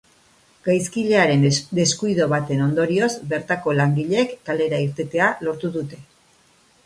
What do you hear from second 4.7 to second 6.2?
irtetea lortu dute.